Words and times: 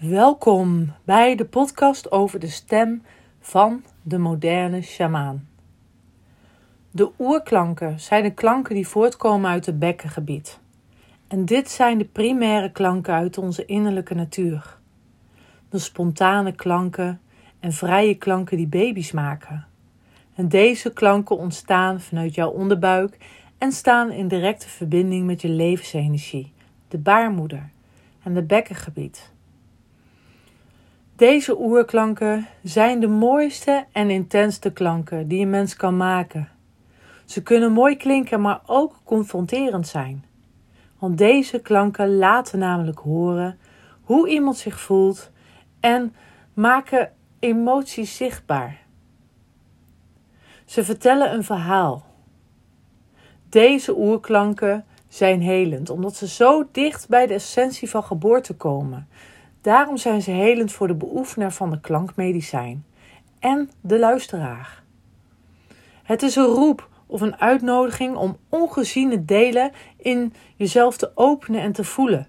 Welkom 0.00 0.92
bij 1.04 1.34
de 1.34 1.44
podcast 1.44 2.10
over 2.10 2.40
de 2.40 2.48
stem 2.48 3.02
van 3.40 3.84
de 4.02 4.18
moderne 4.18 4.82
sjamaan. 4.82 5.48
De 6.90 7.10
oerklanken 7.18 8.00
zijn 8.00 8.22
de 8.22 8.34
klanken 8.34 8.74
die 8.74 8.88
voortkomen 8.88 9.50
uit 9.50 9.66
het 9.66 9.78
bekkengebied. 9.78 10.60
En 11.28 11.44
dit 11.44 11.70
zijn 11.70 11.98
de 11.98 12.04
primaire 12.04 12.72
klanken 12.72 13.14
uit 13.14 13.38
onze 13.38 13.64
innerlijke 13.64 14.14
natuur. 14.14 14.78
De 15.68 15.78
spontane 15.78 16.52
klanken 16.52 17.20
en 17.58 17.72
vrije 17.72 18.14
klanken 18.14 18.56
die 18.56 18.68
baby's 18.68 19.12
maken. 19.12 19.66
En 20.34 20.48
deze 20.48 20.92
klanken 20.92 21.38
ontstaan 21.38 22.00
vanuit 22.00 22.34
jouw 22.34 22.50
onderbuik 22.50 23.16
en 23.58 23.72
staan 23.72 24.10
in 24.10 24.28
directe 24.28 24.68
verbinding 24.68 25.26
met 25.26 25.40
je 25.40 25.48
levensenergie, 25.48 26.52
de 26.88 26.98
baarmoeder 26.98 27.70
en 28.22 28.34
het 28.34 28.46
bekkengebied. 28.46 29.32
Deze 31.20 31.60
oerklanken 31.60 32.46
zijn 32.62 33.00
de 33.00 33.06
mooiste 33.06 33.84
en 33.92 34.10
intensste 34.10 34.72
klanken 34.72 35.28
die 35.28 35.42
een 35.42 35.50
mens 35.50 35.76
kan 35.76 35.96
maken. 35.96 36.48
Ze 37.24 37.42
kunnen 37.42 37.72
mooi 37.72 37.96
klinken, 37.96 38.40
maar 38.40 38.60
ook 38.66 38.94
confronterend 39.04 39.88
zijn. 39.88 40.24
Want 40.98 41.18
deze 41.18 41.58
klanken 41.58 42.16
laten 42.16 42.58
namelijk 42.58 42.98
horen 42.98 43.58
hoe 44.02 44.28
iemand 44.28 44.56
zich 44.56 44.80
voelt 44.80 45.30
en 45.80 46.14
maken 46.54 47.12
emoties 47.38 48.16
zichtbaar. 48.16 48.78
Ze 50.64 50.84
vertellen 50.84 51.32
een 51.32 51.44
verhaal. 51.44 52.04
Deze 53.48 53.98
oerklanken 53.98 54.84
zijn 55.08 55.40
helend, 55.40 55.90
omdat 55.90 56.16
ze 56.16 56.28
zo 56.28 56.68
dicht 56.72 57.08
bij 57.08 57.26
de 57.26 57.34
essentie 57.34 57.90
van 57.90 58.04
geboorte 58.04 58.54
komen. 58.54 59.08
Daarom 59.60 59.96
zijn 59.96 60.22
ze 60.22 60.30
helend 60.30 60.72
voor 60.72 60.86
de 60.86 60.94
beoefenaar 60.94 61.52
van 61.52 61.70
de 61.70 61.80
klankmedicijn 61.80 62.84
en 63.38 63.70
de 63.80 63.98
luisteraar. 63.98 64.82
Het 66.02 66.22
is 66.22 66.36
een 66.36 66.44
roep 66.44 66.88
of 67.06 67.20
een 67.20 67.40
uitnodiging 67.40 68.16
om 68.16 68.36
ongeziene 68.48 69.24
delen 69.24 69.72
in 69.96 70.34
jezelf 70.56 70.96
te 70.96 71.10
openen 71.14 71.60
en 71.60 71.72
te 71.72 71.84
voelen. 71.84 72.28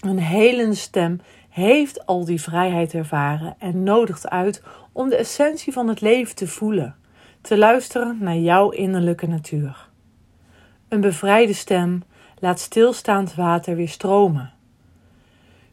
Een 0.00 0.18
helende 0.18 0.74
stem 0.74 1.20
heeft 1.48 2.06
al 2.06 2.24
die 2.24 2.40
vrijheid 2.40 2.94
ervaren 2.94 3.56
en 3.58 3.82
nodigt 3.82 4.28
uit 4.28 4.62
om 4.92 5.08
de 5.08 5.16
essentie 5.16 5.72
van 5.72 5.88
het 5.88 6.00
leven 6.00 6.34
te 6.34 6.46
voelen, 6.46 6.96
te 7.40 7.58
luisteren 7.58 8.16
naar 8.20 8.36
jouw 8.36 8.70
innerlijke 8.70 9.26
natuur. 9.26 9.88
Een 10.88 11.00
bevrijde 11.00 11.52
stem 11.52 12.02
laat 12.38 12.60
stilstaand 12.60 13.34
water 13.34 13.76
weer 13.76 13.88
stromen. 13.88 14.53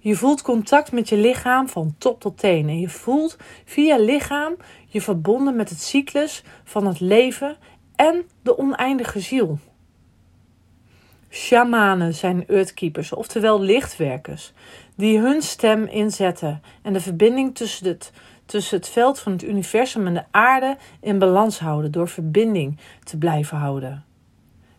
Je 0.04 0.16
voelt 0.16 0.42
contact 0.42 0.92
met 0.92 1.10
je 1.10 1.18
lichaam 1.18 1.68
van 1.68 1.96
top 1.98 2.20
tot 2.20 2.38
teen 2.38 2.70
en 2.70 2.80
je 2.80 2.90
voelt 2.90 3.38
via 3.66 3.98
lichaam 3.98 4.56
je 4.88 5.02
verbonden 5.02 5.56
met 5.56 5.70
het 5.70 5.82
cyclus 5.82 6.44
van 6.64 6.88
het 6.88 7.00
leven 7.00 7.58
en 7.96 8.24
de 8.42 8.58
oneindige 8.58 9.20
ziel. 9.20 9.60
Shamanen 11.30 12.14
zijn 12.14 12.48
earthkeepers, 12.48 13.14
oftewel 13.14 13.62
lichtwerkers, 13.62 14.54
die 14.96 15.20
hun 15.20 15.42
stem 15.42 15.86
inzetten 15.86 16.62
en 16.82 16.94
de 16.94 17.02
verbinding 17.02 17.56
tussen 17.56 17.88
het, 17.88 18.12
tussen 18.46 18.78
het 18.78 18.88
veld 18.88 19.20
van 19.20 19.32
het 19.32 19.44
universum 19.44 20.08
en 20.08 20.14
de 20.14 20.26
aarde 20.32 20.78
in 21.02 21.20
balans 21.20 21.60
houden 21.60 21.92
door 21.92 22.08
verbinding 22.08 22.80
te 23.04 23.18
blijven 23.18 23.58
houden. 23.58 24.06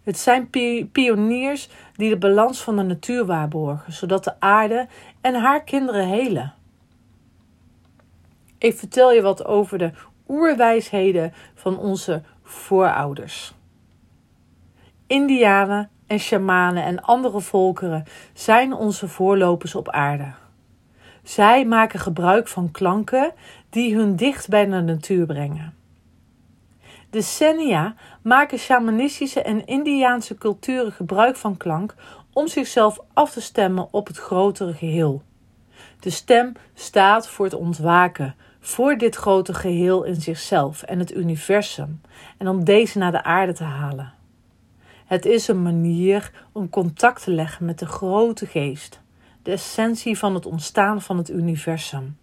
Het 0.03 0.19
zijn 0.19 0.51
pioniers 0.93 1.69
die 1.97 2.09
de 2.09 2.19
balans 2.19 2.61
van 2.61 2.77
de 2.77 2.83
natuur 2.83 3.27
waarborgen, 3.27 3.93
zodat 3.93 4.25
de 4.25 4.41
aarde 4.41 4.87
en 5.23 5.35
haar 5.35 5.65
kinderen 5.65 6.07
helen. 6.09 6.55
Ik 8.59 8.77
vertel 8.77 9.13
je 9.13 9.23
wat 9.23 9.45
over 9.45 9.79
de 9.79 9.91
oerwijsheden 10.29 11.33
van 11.55 11.79
onze 11.79 12.23
voorouders. 12.43 13.55
Indianen 15.07 15.91
en 16.07 16.19
shamanen 16.19 16.85
en 16.85 17.03
andere 17.03 17.41
volkeren 17.41 18.05
zijn 18.33 18.73
onze 18.73 19.09
voorlopers 19.09 19.75
op 19.75 19.89
aarde. 19.89 20.33
Zij 21.23 21.65
maken 21.65 22.01
gebruik 22.01 22.49
van 22.49 22.71
klanken 22.71 23.33
die 23.71 23.97
hun 23.97 24.17
dicht 24.17 24.49
bij 24.49 24.65
de 24.65 24.81
natuur 24.81 25.27
brengen. 25.27 25.75
Decennia 27.11 27.95
maken 28.23 28.59
shamanistische 28.59 29.43
en 29.43 29.67
Indiaanse 29.67 30.35
culturen 30.35 30.93
gebruik 30.93 31.37
van 31.37 31.57
klank 31.57 31.95
om 32.33 32.49
zichzelf 32.49 32.99
af 33.13 33.33
te 33.33 33.41
stemmen 33.41 33.89
op 33.91 34.07
het 34.07 34.19
grotere 34.19 34.73
geheel. 34.73 35.23
De 36.01 36.11
stem 36.11 36.53
staat 36.75 37.29
voor 37.29 37.45
het 37.45 37.55
ontwaken, 37.55 38.35
voor 38.61 38.97
dit 38.97 39.17
grote 39.17 39.55
geheel 39.55 40.05
in 40.05 40.21
zichzelf 40.21 40.83
en 40.83 40.99
het 40.99 41.15
universum, 41.15 42.01
en 42.39 42.49
om 42.49 42.65
deze 42.65 42.99
naar 42.99 43.13
de 43.13 43.23
aarde 43.23 43.53
te 43.53 43.65
halen. 43.65 44.13
Het 45.05 45.25
is 45.25 45.49
een 45.49 45.63
manier 45.63 46.47
om 46.53 46.71
contact 46.71 47.23
te 47.23 47.31
leggen 47.31 47.65
met 47.65 47.79
de 47.79 47.87
grote 47.87 48.47
geest, 48.47 49.01
de 49.43 49.51
essentie 49.51 50.19
van 50.19 50.35
het 50.35 50.47
ontstaan 50.47 51.03
van 51.03 51.17
het 51.17 51.31
universum. 51.31 52.17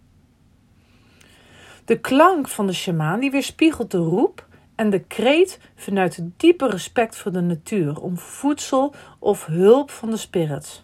De 1.86 2.00
klank 2.00 2.48
van 2.48 2.68
de 2.68 2.74
shamaan 2.74 3.20
die 3.20 3.32
weerspiegelt 3.32 3.92
de 3.92 3.98
roep 3.98 4.48
en 4.80 4.90
de 4.90 5.00
kreet 5.00 5.60
vanuit 5.76 6.16
het 6.16 6.40
diepe 6.40 6.70
respect 6.70 7.18
voor 7.18 7.32
de 7.32 7.42
natuur 7.42 8.02
om 8.02 8.18
voedsel 8.18 8.94
of 9.20 9.46
hulp 9.46 9.92
van 9.92 10.10
de 10.10 10.18
spirits. 10.18 10.84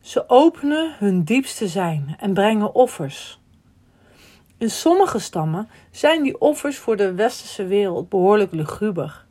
Ze 0.00 0.28
openen 0.28 0.94
hun 0.98 1.24
diepste 1.24 1.68
zijn 1.68 2.16
en 2.18 2.34
brengen 2.34 2.74
offers. 2.74 3.40
In 4.58 4.70
sommige 4.70 5.18
stammen 5.18 5.68
zijn 5.90 6.22
die 6.22 6.40
offers 6.40 6.78
voor 6.78 6.96
de 6.96 7.14
westerse 7.14 7.66
wereld 7.66 8.08
behoorlijk 8.08 8.52
luguber. 8.52 9.24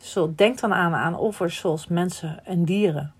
Zo, 0.00 0.32
denk 0.36 0.60
dan 0.60 0.74
aan, 0.74 0.94
aan 0.94 1.16
offers 1.16 1.56
zoals 1.56 1.86
mensen 1.86 2.44
en 2.44 2.64
dieren. 2.64 3.12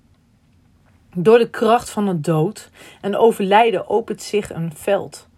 Door 1.15 1.38
de 1.38 1.50
kracht 1.50 1.91
van 1.91 2.06
het 2.06 2.25
dood 2.25 2.70
en 3.00 3.16
overlijden 3.16 3.88
opent 3.88 4.22
zich 4.22 4.53
een 4.53 4.72
veld. 4.75 5.28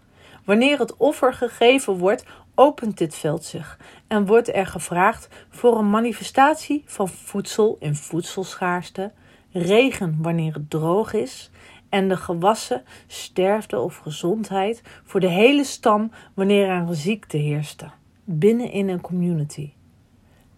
Wanneer 0.44 0.78
het 0.78 0.96
offer 0.96 1.34
gegeven 1.34 1.92
wordt, 1.92 2.24
opent 2.60 2.98
dit 2.98 3.14
veld 3.14 3.44
zich 3.44 3.78
en 4.06 4.26
wordt 4.26 4.54
er 4.54 4.66
gevraagd 4.66 5.28
voor 5.48 5.78
een 5.78 5.90
manifestatie 5.90 6.82
van 6.86 7.08
voedsel 7.08 7.76
in 7.80 7.94
voedselschaarste, 7.94 9.12
regen 9.52 10.18
wanneer 10.18 10.54
het 10.54 10.70
droog 10.70 11.12
is 11.12 11.50
en 11.88 12.08
de 12.08 12.16
gewassen 12.16 12.82
sterfte 13.06 13.78
of 13.78 13.96
gezondheid 13.96 14.82
voor 15.04 15.20
de 15.20 15.28
hele 15.28 15.64
stam 15.64 16.10
wanneer 16.34 16.68
er 16.68 16.76
een 16.76 16.94
ziekte 16.94 17.36
heerste, 17.36 17.90
binnen 18.24 18.70
in 18.70 18.88
een 18.88 19.00
community. 19.00 19.72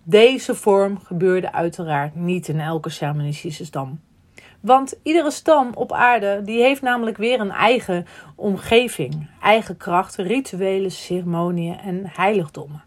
Deze 0.03 0.55
vorm 0.55 0.99
gebeurde 0.99 1.53
uiteraard 1.53 2.15
niet 2.15 2.49
in 2.49 2.61
elke 2.61 2.91
shamanistische 2.91 3.65
stam. 3.65 4.01
Want 4.63 4.95
iedere 5.03 5.31
stam 5.31 5.71
op 5.75 5.93
aarde 5.93 6.41
die 6.45 6.63
heeft 6.63 6.83
namelijk 6.83 7.17
weer 7.17 7.41
een 7.41 7.51
eigen 7.51 8.07
omgeving, 8.37 9.31
eigen 9.41 9.77
krachten, 9.77 10.25
rituelen, 10.25 10.91
ceremonieën 10.91 11.79
en 11.79 12.03
heiligdommen. 12.07 12.85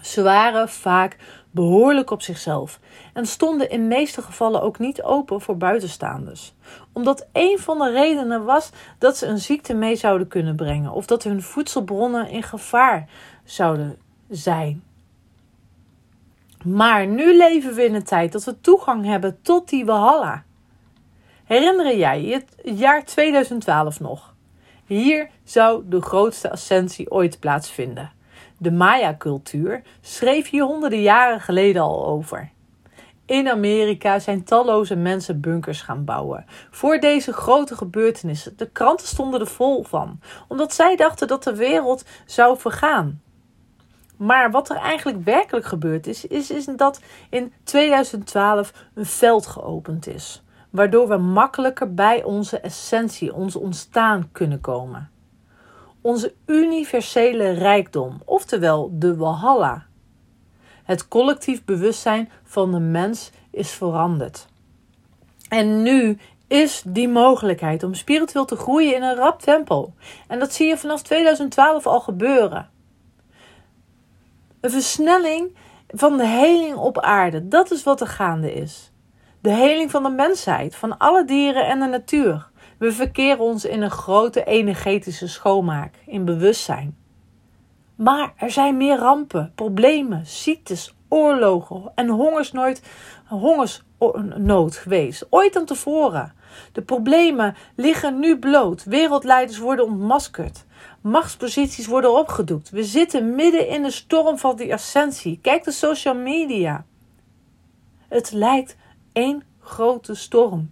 Ze 0.00 0.22
waren 0.22 0.68
vaak 0.68 1.16
behoorlijk 1.50 2.10
op 2.10 2.22
zichzelf 2.22 2.80
en 3.12 3.26
stonden 3.26 3.70
in 3.70 3.88
meeste 3.88 4.22
gevallen 4.22 4.62
ook 4.62 4.78
niet 4.78 5.02
open 5.02 5.40
voor 5.40 5.56
buitenstaanders. 5.56 6.54
Omdat 6.92 7.26
een 7.32 7.58
van 7.58 7.78
de 7.78 7.90
redenen 7.90 8.44
was 8.44 8.70
dat 8.98 9.16
ze 9.16 9.26
een 9.26 9.38
ziekte 9.38 9.74
mee 9.74 9.96
zouden 9.96 10.28
kunnen 10.28 10.56
brengen 10.56 10.92
of 10.92 11.06
dat 11.06 11.22
hun 11.22 11.42
voedselbronnen 11.42 12.28
in 12.28 12.42
gevaar 12.42 13.08
zouden 13.44 13.98
zijn. 14.28 14.82
Maar 16.66 17.06
nu 17.06 17.36
leven 17.36 17.74
we 17.74 17.84
in 17.84 17.94
een 17.94 18.04
tijd 18.04 18.32
dat 18.32 18.44
we 18.44 18.60
toegang 18.60 19.04
hebben 19.04 19.38
tot 19.42 19.68
die 19.68 19.84
Walhalla. 19.84 20.44
Herinner 21.44 21.96
jij 21.96 22.22
je 22.22 22.32
het 22.32 22.78
jaar 22.78 23.04
2012 23.04 24.00
nog? 24.00 24.34
Hier 24.86 25.28
zou 25.44 25.82
de 25.88 26.02
grootste 26.02 26.50
ascensie 26.50 27.10
ooit 27.10 27.40
plaatsvinden. 27.40 28.12
De 28.58 28.72
Maya-cultuur 28.72 29.82
schreef 30.00 30.50
hier 30.50 30.64
honderden 30.64 31.02
jaren 31.02 31.40
geleden 31.40 31.82
al 31.82 32.06
over. 32.06 32.50
In 33.26 33.48
Amerika 33.48 34.18
zijn 34.18 34.44
talloze 34.44 34.96
mensen 34.96 35.40
bunkers 35.40 35.80
gaan 35.80 36.04
bouwen 36.04 36.44
voor 36.70 36.98
deze 36.98 37.32
grote 37.32 37.76
gebeurtenissen. 37.76 38.56
De 38.56 38.70
kranten 38.70 39.06
stonden 39.06 39.40
er 39.40 39.46
vol 39.46 39.82
van, 39.82 40.20
omdat 40.48 40.74
zij 40.74 40.96
dachten 40.96 41.28
dat 41.28 41.42
de 41.42 41.56
wereld 41.56 42.04
zou 42.24 42.58
vergaan. 42.58 43.20
Maar 44.16 44.50
wat 44.50 44.70
er 44.70 44.76
eigenlijk 44.76 45.24
werkelijk 45.24 45.66
gebeurd 45.66 46.06
is, 46.06 46.26
is, 46.26 46.50
is 46.50 46.64
dat 46.64 47.00
in 47.30 47.52
2012 47.64 48.72
een 48.94 49.06
veld 49.06 49.46
geopend 49.46 50.06
is. 50.06 50.42
Waardoor 50.70 51.08
we 51.08 51.16
makkelijker 51.16 51.94
bij 51.94 52.22
onze 52.22 52.60
essentie, 52.60 53.34
ons 53.34 53.56
ontstaan 53.56 54.28
kunnen 54.32 54.60
komen. 54.60 55.10
Onze 56.00 56.34
universele 56.46 57.50
rijkdom, 57.50 58.20
oftewel 58.24 58.90
de 58.92 59.16
Walhalla. 59.16 59.86
Het 60.84 61.08
collectief 61.08 61.64
bewustzijn 61.64 62.30
van 62.42 62.72
de 62.72 62.78
mens 62.78 63.30
is 63.50 63.70
veranderd. 63.70 64.46
En 65.48 65.82
nu 65.82 66.18
is 66.46 66.82
die 66.86 67.08
mogelijkheid 67.08 67.82
om 67.82 67.94
spiritueel 67.94 68.44
te 68.44 68.56
groeien 68.56 68.94
in 68.94 69.02
een 69.02 69.14
rap 69.14 69.40
tempo. 69.40 69.92
En 70.28 70.38
dat 70.38 70.52
zie 70.52 70.66
je 70.66 70.76
vanaf 70.76 71.02
2012 71.02 71.86
al 71.86 72.00
gebeuren. 72.00 72.70
Een 74.66 74.72
versnelling 74.72 75.56
van 75.88 76.16
de 76.16 76.26
heling 76.26 76.76
op 76.76 77.00
aarde. 77.00 77.48
Dat 77.48 77.70
is 77.70 77.82
wat 77.82 78.00
er 78.00 78.06
gaande 78.06 78.52
is. 78.52 78.92
De 79.40 79.50
heling 79.50 79.90
van 79.90 80.02
de 80.02 80.10
mensheid, 80.10 80.76
van 80.76 80.98
alle 80.98 81.24
dieren 81.24 81.66
en 81.66 81.78
de 81.78 81.86
natuur. 81.86 82.48
We 82.78 82.92
verkeren 82.92 83.38
ons 83.38 83.64
in 83.64 83.82
een 83.82 83.90
grote 83.90 84.44
energetische 84.44 85.28
schoonmaak, 85.28 85.94
in 86.06 86.24
bewustzijn. 86.24 86.96
Maar 87.94 88.32
er 88.36 88.50
zijn 88.50 88.76
meer 88.76 88.96
rampen, 88.96 89.52
problemen, 89.54 90.26
ziektes, 90.26 90.94
oorlogen 91.08 91.92
en 91.94 92.08
hongersnood, 92.08 92.82
hongersnood 93.98 94.76
geweest. 94.76 95.26
Ooit 95.30 95.52
dan 95.52 95.64
tevoren. 95.64 96.34
De 96.72 96.82
problemen 96.82 97.56
liggen 97.74 98.18
nu 98.18 98.38
bloot. 98.38 98.84
Wereldleiders 98.84 99.58
worden 99.58 99.84
ontmaskerd. 99.84 100.64
Machtsposities 101.00 101.86
worden 101.86 102.18
opgedoekt. 102.18 102.70
We 102.70 102.84
zitten 102.84 103.34
midden 103.34 103.68
in 103.68 103.82
de 103.82 103.90
storm 103.90 104.38
van 104.38 104.56
die 104.56 104.72
ascensie. 104.72 105.38
Kijk 105.42 105.64
de 105.64 105.72
social 105.72 106.14
media. 106.14 106.84
Het 108.08 108.32
lijkt 108.32 108.76
één 109.12 109.42
grote 109.60 110.14
storm. 110.14 110.70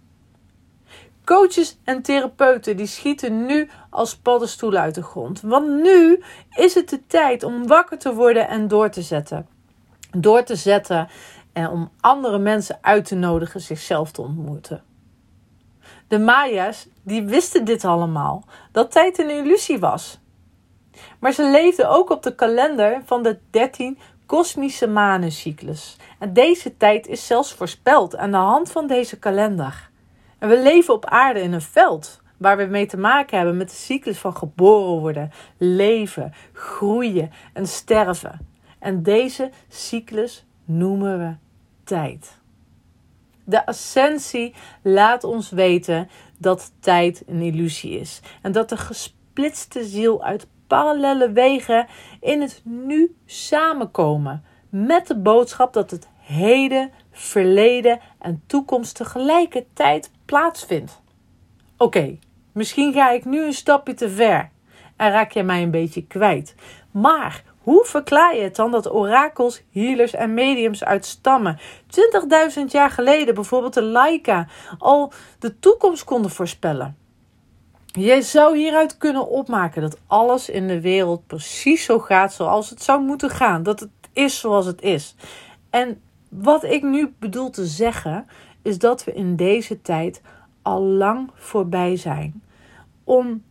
Coaches 1.23 1.77
en 1.83 2.01
therapeuten 2.01 2.77
die 2.77 2.85
schieten 2.85 3.45
nu 3.45 3.69
als 3.89 4.15
paddenstoelen 4.15 4.81
uit 4.81 4.95
de 4.95 5.03
grond. 5.03 5.41
Want 5.41 5.67
nu 5.67 6.23
is 6.55 6.73
het 6.73 6.89
de 6.89 7.07
tijd 7.07 7.43
om 7.43 7.67
wakker 7.67 7.97
te 7.97 8.13
worden 8.13 8.47
en 8.47 8.67
door 8.67 8.89
te 8.89 9.01
zetten. 9.01 9.47
Door 10.11 10.43
te 10.43 10.55
zetten 10.55 11.07
en 11.55 11.69
om 11.69 11.91
andere 11.99 12.37
mensen 12.37 12.77
uit 12.81 13.05
te 13.05 13.15
nodigen 13.15 13.61
zichzelf 13.61 14.11
te 14.11 14.21
ontmoeten. 14.21 14.83
De 16.07 16.19
Maya's 16.19 16.87
die 17.03 17.23
wisten 17.23 17.65
dit 17.65 17.85
allemaal, 17.85 18.43
dat 18.71 18.91
tijd 18.91 19.19
een 19.19 19.29
illusie 19.29 19.79
was. 19.79 20.19
Maar 21.19 21.31
ze 21.31 21.49
leefden 21.49 21.89
ook 21.89 22.09
op 22.09 22.23
de 22.23 22.35
kalender 22.35 23.01
van 23.05 23.23
de 23.23 23.39
13 23.49 23.97
kosmische 24.25 24.87
manencyclus. 24.87 25.95
En 26.19 26.33
deze 26.33 26.77
tijd 26.77 27.07
is 27.07 27.27
zelfs 27.27 27.53
voorspeld 27.53 28.15
aan 28.15 28.31
de 28.31 28.37
hand 28.37 28.71
van 28.71 28.87
deze 28.87 29.19
kalender. 29.19 29.89
En 30.39 30.49
we 30.49 30.61
leven 30.61 30.93
op 30.93 31.05
aarde 31.05 31.41
in 31.41 31.53
een 31.53 31.61
veld 31.61 32.21
waar 32.37 32.57
we 32.57 32.65
mee 32.65 32.85
te 32.85 32.97
maken 32.97 33.37
hebben 33.37 33.57
met 33.57 33.69
de 33.69 33.75
cyclus 33.75 34.17
van 34.17 34.35
geboren 34.35 34.99
worden, 34.99 35.31
leven, 35.57 36.33
groeien 36.53 37.31
en 37.53 37.67
sterven. 37.67 38.47
En 38.79 39.03
deze 39.03 39.49
cyclus 39.67 40.45
noemen 40.65 41.19
we 41.19 41.44
tijd. 41.85 42.37
De 43.43 43.65
ascensie 43.65 44.53
laat 44.81 45.23
ons 45.23 45.49
weten 45.49 46.09
dat 46.37 46.71
tijd 46.79 47.23
een 47.27 47.41
illusie 47.41 47.99
is 47.99 48.21
en 48.41 48.51
dat 48.51 48.69
de 48.69 48.77
gesplitste 48.77 49.85
ziel 49.85 50.23
uit 50.23 50.47
parallele 50.67 51.31
wegen 51.31 51.87
in 52.19 52.41
het 52.41 52.61
nu 52.63 53.15
samenkomen 53.25 54.43
met 54.69 55.07
de 55.07 55.17
boodschap 55.17 55.73
dat 55.73 55.91
het 55.91 56.07
heden, 56.19 56.91
verleden 57.11 57.99
en 58.19 58.43
toekomst 58.47 58.95
tegelijkertijd 58.95 60.11
plaatsvindt. 60.25 61.01
Oké, 61.77 62.17
misschien 62.51 62.93
ga 62.93 63.11
ik 63.11 63.25
nu 63.25 63.45
een 63.45 63.53
stapje 63.53 63.93
te 63.93 64.09
ver 64.09 64.49
en 64.95 65.11
raak 65.11 65.31
je 65.31 65.43
mij 65.43 65.63
een 65.63 65.71
beetje 65.71 66.07
kwijt. 66.07 66.55
Maar 66.91 67.43
hoe 67.65 67.85
verklaar 67.85 68.35
je 68.35 68.41
het 68.41 68.55
dan 68.55 68.71
dat 68.71 68.91
orakels, 68.91 69.61
healers 69.71 70.13
en 70.13 70.33
mediums 70.33 70.83
uit 70.83 71.05
stammen 71.05 71.59
20.000 72.57 72.63
jaar 72.67 72.89
geleden, 72.89 73.35
bijvoorbeeld 73.35 73.73
de 73.73 73.81
Laika, 73.81 74.47
al 74.77 75.11
de 75.39 75.59
toekomst 75.59 76.03
konden 76.03 76.31
voorspellen? 76.31 76.97
Je 77.85 78.21
zou 78.21 78.57
hieruit 78.57 78.97
kunnen 78.97 79.27
opmaken 79.27 79.81
dat 79.81 79.97
alles 80.07 80.49
in 80.49 80.67
de 80.67 80.81
wereld 80.81 81.27
precies 81.27 81.83
zo 81.85 81.99
gaat 81.99 82.33
zoals 82.33 82.69
het 82.69 82.83
zou 82.83 83.01
moeten 83.01 83.29
gaan. 83.29 83.63
Dat 83.63 83.79
het 83.79 83.89
is 84.13 84.39
zoals 84.39 84.65
het 84.65 84.81
is. 84.81 85.15
En 85.69 86.01
wat 86.29 86.63
ik 86.63 86.83
nu 86.83 87.13
bedoel 87.19 87.49
te 87.49 87.65
zeggen, 87.65 88.27
is 88.61 88.77
dat 88.77 89.03
we 89.03 89.13
in 89.13 89.35
deze 89.35 89.81
tijd 89.81 90.21
al 90.61 90.81
lang 90.81 91.29
voorbij 91.33 91.95
zijn 91.95 92.43
om 93.03 93.43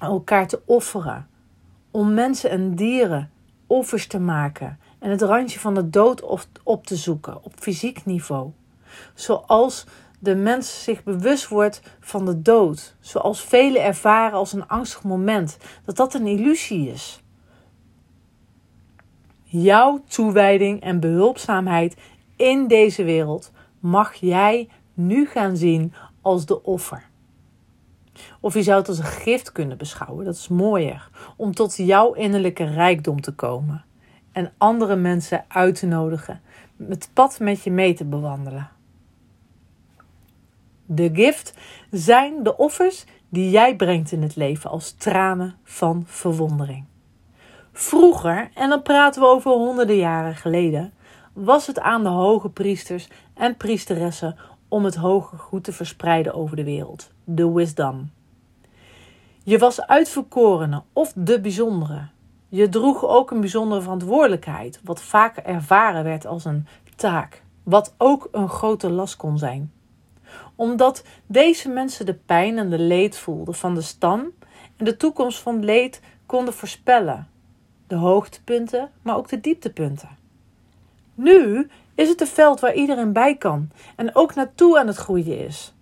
elkaar 0.00 0.48
te 0.48 0.60
offeren, 0.64 1.28
om 1.94 2.14
mensen 2.14 2.50
en 2.50 2.74
dieren 2.74 3.30
offers 3.66 4.06
te 4.06 4.18
maken 4.18 4.78
en 4.98 5.10
het 5.10 5.22
randje 5.22 5.58
van 5.58 5.74
de 5.74 5.90
dood 5.90 6.22
op 6.62 6.86
te 6.86 6.96
zoeken 6.96 7.42
op 7.42 7.52
fysiek 7.56 8.04
niveau. 8.04 8.50
Zoals 9.14 9.86
de 10.18 10.34
mens 10.34 10.82
zich 10.82 11.04
bewust 11.04 11.48
wordt 11.48 11.82
van 12.00 12.24
de 12.24 12.42
dood, 12.42 12.96
zoals 13.00 13.44
velen 13.44 13.82
ervaren 13.82 14.38
als 14.38 14.52
een 14.52 14.68
angstig 14.68 15.02
moment, 15.02 15.56
dat 15.84 15.96
dat 15.96 16.14
een 16.14 16.26
illusie 16.26 16.88
is. 16.88 17.22
Jouw 19.42 20.02
toewijding 20.08 20.80
en 20.80 21.00
behulpzaamheid 21.00 21.96
in 22.36 22.66
deze 22.66 23.04
wereld 23.04 23.52
mag 23.78 24.14
jij 24.14 24.68
nu 24.94 25.26
gaan 25.26 25.56
zien 25.56 25.92
als 26.20 26.46
de 26.46 26.62
offer. 26.62 27.08
Of 28.40 28.54
je 28.54 28.62
zou 28.62 28.78
het 28.78 28.88
als 28.88 28.98
een 28.98 29.04
gift 29.04 29.52
kunnen 29.52 29.78
beschouwen, 29.78 30.24
dat 30.24 30.34
is 30.34 30.48
mooier, 30.48 31.08
om 31.36 31.54
tot 31.54 31.76
jouw 31.76 32.12
innerlijke 32.12 32.64
rijkdom 32.64 33.20
te 33.20 33.34
komen 33.34 33.84
en 34.32 34.52
andere 34.58 34.96
mensen 34.96 35.44
uit 35.48 35.78
te 35.78 35.86
nodigen, 35.86 36.40
het 36.88 37.10
pad 37.12 37.38
met 37.40 37.62
je 37.62 37.70
mee 37.70 37.94
te 37.94 38.04
bewandelen. 38.04 38.70
De 40.86 41.10
gift 41.12 41.54
zijn 41.90 42.42
de 42.42 42.56
offers 42.56 43.04
die 43.28 43.50
jij 43.50 43.76
brengt 43.76 44.12
in 44.12 44.22
het 44.22 44.36
leven 44.36 44.70
als 44.70 44.92
tranen 44.92 45.54
van 45.64 46.02
verwondering. 46.06 46.84
Vroeger, 47.72 48.50
en 48.54 48.68
dan 48.68 48.82
praten 48.82 49.22
we 49.22 49.28
over 49.28 49.50
honderden 49.50 49.96
jaren 49.96 50.34
geleden, 50.34 50.92
was 51.32 51.66
het 51.66 51.80
aan 51.80 52.02
de 52.02 52.08
hoge 52.08 52.50
priesters 52.50 53.08
en 53.34 53.56
priesteressen 53.56 54.36
om 54.74 54.84
het 54.84 54.94
hoge 54.94 55.36
goed 55.36 55.64
te 55.64 55.72
verspreiden 55.72 56.34
over 56.34 56.56
de 56.56 56.64
wereld, 56.64 57.10
de 57.24 57.52
wisdom. 57.52 58.10
Je 59.42 59.58
was 59.58 59.86
uitverkorene 59.86 60.82
of 60.92 61.12
de 61.16 61.40
bijzondere. 61.40 62.08
Je 62.48 62.68
droeg 62.68 63.06
ook 63.06 63.30
een 63.30 63.40
bijzondere 63.40 63.82
verantwoordelijkheid, 63.82 64.80
wat 64.84 65.02
vaak 65.02 65.36
ervaren 65.36 66.04
werd 66.04 66.26
als 66.26 66.44
een 66.44 66.66
taak, 66.96 67.42
wat 67.62 67.94
ook 67.98 68.28
een 68.32 68.48
grote 68.48 68.90
last 68.90 69.16
kon 69.16 69.38
zijn 69.38 69.72
omdat 70.54 71.04
deze 71.26 71.68
mensen 71.68 72.06
de 72.06 72.14
pijn 72.14 72.58
en 72.58 72.70
de 72.70 72.78
leed 72.78 73.16
voelden 73.16 73.54
van 73.54 73.74
de 73.74 73.80
stam 73.80 74.30
en 74.76 74.84
de 74.84 74.96
toekomst 74.96 75.38
van 75.38 75.64
leed 75.64 76.00
konden 76.26 76.54
voorspellen. 76.54 77.28
De 77.86 77.94
hoogtepunten, 77.94 78.90
maar 79.02 79.16
ook 79.16 79.28
de 79.28 79.40
dieptepunten. 79.40 80.08
Nu 81.14 81.68
is 81.94 82.08
het 82.08 82.20
een 82.20 82.26
veld 82.26 82.60
waar 82.60 82.74
iedereen 82.74 83.12
bij 83.12 83.36
kan 83.36 83.70
en 83.96 84.14
ook 84.14 84.34
naartoe 84.34 84.78
aan 84.78 84.86
het 84.86 84.96
groeien 84.96 85.38
is. 85.38 85.74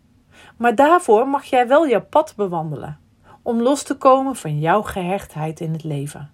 Maar 0.56 0.74
daarvoor 0.74 1.28
mag 1.28 1.44
jij 1.44 1.68
wel 1.68 1.88
jouw 1.88 2.04
pad 2.04 2.34
bewandelen 2.36 2.98
om 3.42 3.60
los 3.60 3.82
te 3.82 3.96
komen 3.96 4.36
van 4.36 4.58
jouw 4.58 4.82
gehechtheid 4.82 5.60
in 5.60 5.72
het 5.72 5.84
leven. 5.84 6.30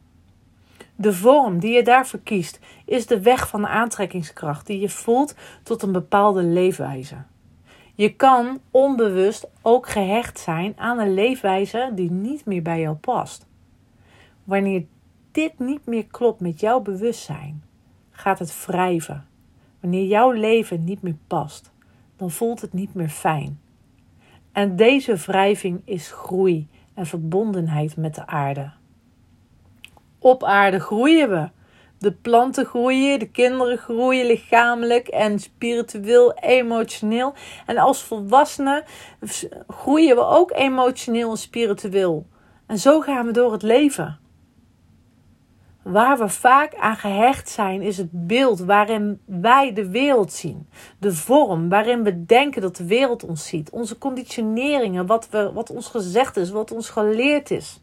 De 0.96 1.12
vorm 1.12 1.58
die 1.58 1.72
je 1.72 1.82
daarvoor 1.82 2.20
kiest 2.20 2.60
is 2.84 3.06
de 3.06 3.20
weg 3.20 3.48
van 3.48 3.60
de 3.60 3.68
aantrekkingskracht 3.68 4.66
die 4.66 4.80
je 4.80 4.88
voelt 4.88 5.34
tot 5.62 5.82
een 5.82 5.92
bepaalde 5.92 6.42
leefwijze. 6.42 7.16
Je 7.94 8.14
kan 8.14 8.60
onbewust 8.70 9.48
ook 9.62 9.88
gehecht 9.88 10.38
zijn 10.38 10.74
aan 10.76 10.98
een 10.98 11.14
leefwijze 11.14 11.90
die 11.94 12.10
niet 12.10 12.44
meer 12.44 12.62
bij 12.62 12.80
jou 12.80 12.96
past. 12.96 13.46
Wanneer 14.44 14.84
dit 15.32 15.58
niet 15.58 15.86
meer 15.86 16.06
klopt 16.06 16.40
met 16.40 16.60
jouw 16.60 16.80
bewustzijn, 16.80 17.64
gaat 18.10 18.38
het 18.38 18.66
wrijven. 18.66 19.27
Wanneer 19.80 20.06
jouw 20.06 20.30
leven 20.30 20.84
niet 20.84 21.02
meer 21.02 21.16
past, 21.26 21.72
dan 22.16 22.30
voelt 22.30 22.60
het 22.60 22.72
niet 22.72 22.94
meer 22.94 23.08
fijn. 23.08 23.60
En 24.52 24.76
deze 24.76 25.16
wrijving 25.16 25.82
is 25.84 26.10
groei 26.10 26.68
en 26.94 27.06
verbondenheid 27.06 27.96
met 27.96 28.14
de 28.14 28.26
aarde. 28.26 28.70
Op 30.18 30.44
aarde 30.44 30.80
groeien 30.80 31.28
we. 31.30 31.48
De 31.98 32.12
planten 32.12 32.64
groeien, 32.64 33.18
de 33.18 33.30
kinderen 33.30 33.78
groeien 33.78 34.26
lichamelijk 34.26 35.08
en 35.08 35.38
spiritueel, 35.38 36.32
emotioneel. 36.34 37.34
En 37.66 37.78
als 37.78 38.02
volwassenen 38.02 38.84
groeien 39.68 40.16
we 40.16 40.24
ook 40.24 40.52
emotioneel 40.52 41.30
en 41.30 41.36
spiritueel. 41.36 42.26
En 42.66 42.78
zo 42.78 43.00
gaan 43.00 43.26
we 43.26 43.32
door 43.32 43.52
het 43.52 43.62
leven. 43.62 44.18
Waar 45.88 46.18
we 46.18 46.28
vaak 46.28 46.74
aan 46.74 46.96
gehecht 46.96 47.48
zijn, 47.48 47.82
is 47.82 47.96
het 47.96 48.08
beeld 48.10 48.58
waarin 48.58 49.20
wij 49.24 49.72
de 49.72 49.90
wereld 49.90 50.32
zien. 50.32 50.68
De 50.98 51.14
vorm 51.14 51.68
waarin 51.68 52.02
we 52.02 52.24
denken 52.24 52.62
dat 52.62 52.76
de 52.76 52.86
wereld 52.86 53.24
ons 53.24 53.46
ziet. 53.46 53.70
Onze 53.70 53.98
conditioneringen, 53.98 55.06
wat, 55.06 55.28
we, 55.28 55.52
wat 55.52 55.70
ons 55.70 55.86
gezegd 55.86 56.36
is, 56.36 56.50
wat 56.50 56.72
ons 56.72 56.90
geleerd 56.90 57.50
is. 57.50 57.80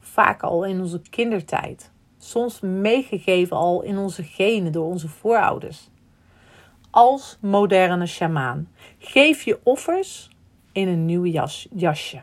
Vaak 0.00 0.42
al 0.42 0.64
in 0.64 0.80
onze 0.80 1.00
kindertijd 1.10 1.90
soms 2.18 2.60
meegegeven 2.60 3.56
al 3.56 3.82
in 3.82 3.98
onze 3.98 4.22
genen 4.22 4.72
door 4.72 4.86
onze 4.86 5.08
voorouders. 5.08 5.90
als 6.90 7.38
moderne 7.40 8.06
sjamaan. 8.06 8.68
Geef 8.98 9.42
je 9.42 9.60
offers 9.62 10.30
in 10.72 10.88
een 10.88 11.04
nieuw 11.04 11.24
jas, 11.26 11.68
jasje 11.74 12.22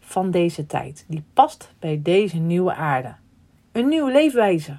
van 0.00 0.30
deze 0.30 0.66
tijd. 0.66 1.04
Die 1.08 1.24
past 1.32 1.74
bij 1.78 2.00
deze 2.02 2.36
nieuwe 2.36 2.74
aarde. 2.74 3.14
Een 3.76 3.88
nieuwe 3.88 4.12
leefwijze. 4.12 4.76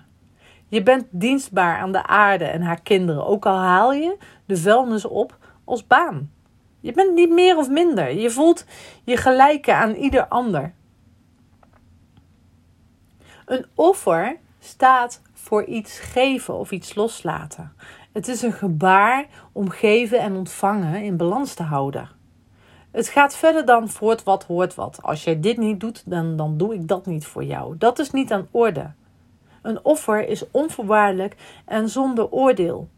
Je 0.68 0.84
bent 0.84 1.06
dienstbaar 1.10 1.78
aan 1.78 1.92
de 1.92 2.06
aarde 2.06 2.46
en 2.46 2.62
haar 2.62 2.82
kinderen, 2.82 3.26
ook 3.26 3.46
al 3.46 3.58
haal 3.58 3.94
je 3.94 4.18
de 4.46 4.58
vuilnis 4.58 5.06
op 5.06 5.38
als 5.64 5.88
baan. 5.88 6.32
Je 6.80 6.92
bent 6.92 7.14
niet 7.14 7.30
meer 7.30 7.58
of 7.58 7.70
minder. 7.70 8.16
Je 8.16 8.30
voelt 8.30 8.66
je 9.04 9.18
gelijke 9.18 9.74
aan 9.74 9.94
ieder 9.94 10.28
ander. 10.28 10.74
Een 13.46 13.66
offer 13.76 14.38
staat 14.60 15.22
voor 15.34 15.64
iets 15.64 16.00
geven 16.00 16.54
of 16.54 16.72
iets 16.72 16.96
loslaten. 16.96 17.74
Het 18.12 18.28
is 18.28 18.42
een 18.42 18.54
gebaar 18.54 19.26
om 19.52 19.70
geven 19.70 20.20
en 20.20 20.36
ontvangen 20.36 21.04
in 21.04 21.18
balans 21.18 21.54
te 21.54 21.64
houden. 21.64 22.17
Het 22.98 23.10
gaat 23.10 23.36
verder 23.36 23.66
dan 23.66 23.90
voort 23.90 24.24
wat 24.24 24.44
hoort 24.44 24.76
wat. 24.76 25.00
Als 25.02 25.24
jij 25.24 25.40
dit 25.40 25.58
niet 25.58 25.80
doet, 25.80 26.04
dan, 26.06 26.36
dan 26.36 26.58
doe 26.58 26.74
ik 26.74 26.88
dat 26.88 27.06
niet 27.06 27.26
voor 27.26 27.44
jou. 27.44 27.78
Dat 27.78 28.00
is 28.00 28.12
niet 28.12 28.32
aan 28.32 28.48
orde. 28.52 28.92
Een 29.62 29.86
offer 29.86 30.28
is 30.28 30.52
onvoorwaardelijk 30.52 31.36
en 31.66 31.90
zonder 31.90 32.30
oordeel. 32.30 32.90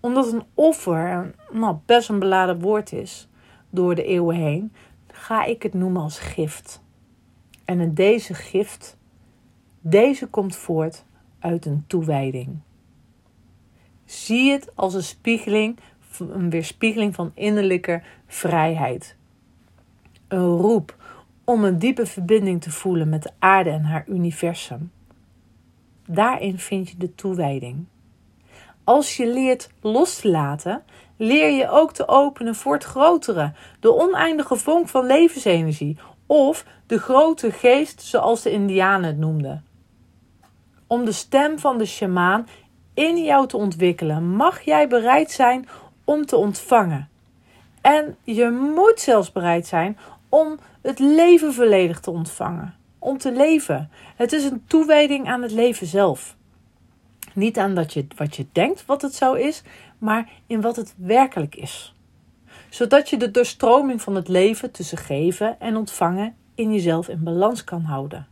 Omdat 0.00 0.32
een 0.32 0.42
offer 0.54 1.34
nou, 1.50 1.76
best 1.86 2.08
een 2.08 2.18
beladen 2.18 2.60
woord 2.60 2.92
is 2.92 3.28
door 3.70 3.94
de 3.94 4.04
eeuwen 4.04 4.36
heen, 4.36 4.72
ga 5.06 5.44
ik 5.44 5.62
het 5.62 5.74
noemen 5.74 6.02
als 6.02 6.18
gift. 6.18 6.82
En 7.64 7.80
in 7.80 7.94
deze 7.94 8.34
gift, 8.34 8.96
deze 9.80 10.26
komt 10.26 10.56
voort 10.56 11.04
uit 11.38 11.66
een 11.66 11.84
toewijding. 11.86 12.58
Zie 14.04 14.50
het 14.50 14.70
als 14.74 14.94
een 14.94 15.02
spiegeling, 15.02 15.78
een 16.18 16.50
weerspiegeling 16.50 17.14
van 17.14 17.30
innerlijke 17.34 18.02
vrijheid. 18.26 19.16
Een 20.32 20.56
roep 20.56 20.96
om 21.44 21.64
een 21.64 21.78
diepe 21.78 22.06
verbinding 22.06 22.62
te 22.62 22.70
voelen 22.70 23.08
met 23.08 23.22
de 23.22 23.30
aarde 23.38 23.70
en 23.70 23.84
haar 23.84 24.04
universum. 24.08 24.92
Daarin 26.06 26.58
vind 26.58 26.88
je 26.88 26.96
de 26.96 27.14
toewijding. 27.14 27.84
Als 28.84 29.16
je 29.16 29.26
leert 29.26 29.70
los 29.80 30.16
te 30.16 30.30
laten, 30.30 30.82
leer 31.16 31.50
je 31.50 31.68
ook 31.68 31.92
te 31.92 32.08
openen 32.08 32.54
voor 32.54 32.74
het 32.74 32.84
grotere, 32.84 33.52
de 33.80 33.94
oneindige 33.94 34.56
vonk 34.56 34.88
van 34.88 35.06
levensenergie 35.06 35.98
of 36.26 36.66
de 36.86 36.98
grote 36.98 37.50
geest, 37.50 38.02
zoals 38.02 38.42
de 38.42 38.50
Indianen 38.50 39.06
het 39.06 39.18
noemden. 39.18 39.64
Om 40.86 41.04
de 41.04 41.12
stem 41.12 41.58
van 41.58 41.78
de 41.78 41.86
sjamaan 41.86 42.48
in 42.94 43.24
jou 43.24 43.46
te 43.46 43.56
ontwikkelen, 43.56 44.36
mag 44.36 44.60
jij 44.60 44.88
bereid 44.88 45.30
zijn 45.30 45.68
om 46.04 46.26
te 46.26 46.36
ontvangen. 46.36 47.08
En 47.80 48.16
je 48.24 48.50
moet 48.74 49.00
zelfs 49.00 49.32
bereid 49.32 49.66
zijn 49.66 49.98
om 50.32 50.58
het 50.82 50.98
leven 50.98 51.54
volledig 51.54 52.00
te 52.00 52.10
ontvangen. 52.10 52.74
Om 52.98 53.18
te 53.18 53.32
leven. 53.32 53.90
Het 54.16 54.32
is 54.32 54.44
een 54.44 54.64
toewijding 54.66 55.26
aan 55.26 55.42
het 55.42 55.52
leven 55.52 55.86
zelf. 55.86 56.36
Niet 57.34 57.58
aan 57.58 57.74
dat 57.74 57.92
je, 57.92 58.06
wat 58.16 58.36
je 58.36 58.46
denkt 58.52 58.86
wat 58.86 59.02
het 59.02 59.14
zo 59.14 59.32
is, 59.32 59.62
maar 59.98 60.28
in 60.46 60.60
wat 60.60 60.76
het 60.76 60.94
werkelijk 60.96 61.54
is. 61.54 61.94
Zodat 62.70 63.10
je 63.10 63.16
de 63.16 63.30
doorstroming 63.30 64.02
van 64.02 64.14
het 64.14 64.28
leven 64.28 64.70
tussen 64.70 64.98
geven 64.98 65.60
en 65.60 65.76
ontvangen 65.76 66.36
in 66.54 66.72
jezelf 66.72 67.08
in 67.08 67.22
balans 67.22 67.64
kan 67.64 67.82
houden. 67.82 68.26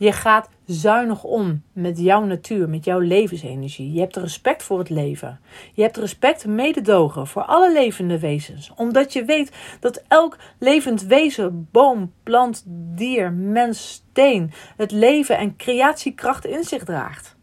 Je 0.00 0.12
gaat 0.12 0.48
zuinig 0.66 1.24
om 1.24 1.62
met 1.72 1.98
jouw 1.98 2.24
natuur, 2.24 2.68
met 2.68 2.84
jouw 2.84 2.98
levensenergie. 2.98 3.92
Je 3.92 4.00
hebt 4.00 4.16
respect 4.16 4.62
voor 4.62 4.78
het 4.78 4.90
leven. 4.90 5.40
Je 5.72 5.82
hebt 5.82 5.96
respect 5.96 6.44
en 6.44 6.54
mededogen 6.54 7.26
voor 7.26 7.42
alle 7.42 7.72
levende 7.72 8.18
wezens. 8.18 8.72
Omdat 8.76 9.12
je 9.12 9.24
weet 9.24 9.52
dat 9.80 10.02
elk 10.08 10.36
levend 10.58 11.02
wezen, 11.02 11.68
boom, 11.70 12.12
plant, 12.22 12.62
dier, 12.66 13.32
mens, 13.32 13.88
steen, 13.88 14.52
het 14.76 14.90
leven 14.90 15.38
en 15.38 15.56
creatiekracht 15.56 16.44
in 16.44 16.64
zich 16.64 16.84
draagt. 16.84 17.36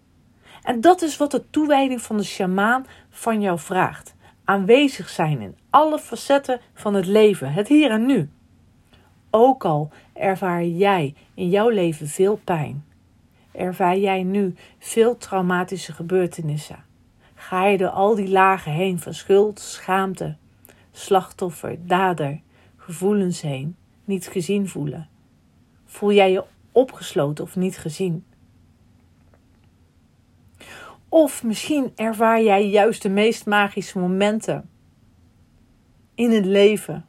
En 0.62 0.82
dat 0.82 1.02
is 1.02 1.18
wat 1.18 1.32
de 1.32 1.50
toewijding 1.50 2.02
van 2.02 2.18
de 2.18 2.24
sjamaan 2.24 2.86
van 3.10 3.42
jou 3.42 3.60
vraagt. 3.60 4.16
Aanwezig 4.44 5.10
zijn 5.10 5.42
in 5.42 5.58
alle 5.70 6.00
facetten 6.00 6.60
van 6.74 6.94
het 6.94 7.06
leven, 7.06 7.54
het 7.54 7.68
hier 7.68 7.92
en 7.92 8.06
nu. 8.06 8.30
Ook 9.40 9.66
al 9.66 9.90
ervaar 10.14 10.66
jij 10.66 11.14
in 11.34 11.50
jouw 11.50 11.70
leven 11.70 12.08
veel 12.08 12.40
pijn, 12.44 12.86
ervaar 13.52 13.98
jij 13.98 14.24
nu 14.24 14.56
veel 14.80 15.18
traumatische 15.18 15.94
gebeurtenissen, 15.94 16.84
ga 17.36 17.66
je 17.66 17.78
door 17.78 17.90
al 17.90 18.16
die 18.16 18.30
lagen 18.30 18.72
heen 18.72 19.00
van 19.00 19.14
schuld, 19.14 19.60
schaamte, 19.60 20.36
slachtoffer, 20.92 21.88
dader, 21.88 22.42
gevoelens 22.78 23.42
heen, 23.42 23.76
niet 24.06 24.28
gezien 24.28 24.68
voelen. 24.68 25.08
Voel 25.86 26.12
jij 26.12 26.32
je 26.32 26.44
opgesloten 26.72 27.44
of 27.44 27.56
niet 27.56 27.78
gezien? 27.78 28.26
Of 31.10 31.44
misschien 31.44 31.92
ervaar 31.96 32.42
jij 32.44 32.70
juist 32.70 33.02
de 33.02 33.10
meest 33.10 33.46
magische 33.46 34.00
momenten 34.00 34.70
in 36.16 36.32
het 36.32 36.46
leven. 36.46 37.07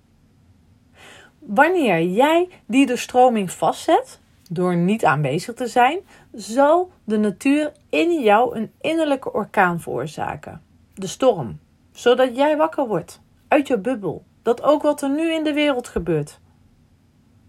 Wanneer 1.48 2.02
jij 2.02 2.48
die 2.66 2.86
de 2.86 2.96
stroming 2.96 3.50
vastzet, 3.50 4.20
door 4.50 4.76
niet 4.76 5.04
aanwezig 5.04 5.54
te 5.54 5.66
zijn, 5.66 5.98
zal 6.32 6.90
de 7.04 7.18
natuur 7.18 7.72
in 7.88 8.20
jou 8.20 8.56
een 8.56 8.72
innerlijke 8.80 9.32
orkaan 9.32 9.80
veroorzaken. 9.80 10.62
De 10.94 11.06
storm. 11.06 11.58
Zodat 11.92 12.36
jij 12.36 12.56
wakker 12.56 12.86
wordt 12.86 13.20
uit 13.48 13.66
je 13.66 13.78
bubbel. 13.78 14.24
Dat 14.42 14.62
ook 14.62 14.82
wat 14.82 15.02
er 15.02 15.10
nu 15.10 15.32
in 15.32 15.44
de 15.44 15.52
wereld 15.52 15.88
gebeurt, 15.88 16.40